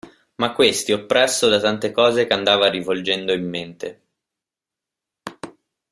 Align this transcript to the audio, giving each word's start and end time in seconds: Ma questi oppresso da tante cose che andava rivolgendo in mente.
Ma 0.37 0.51
questi 0.53 0.93
oppresso 0.93 1.47
da 1.47 1.59
tante 1.59 1.91
cose 1.91 2.25
che 2.25 2.33
andava 2.33 2.67
rivolgendo 2.71 3.33
in 3.33 3.47
mente. 3.47 4.01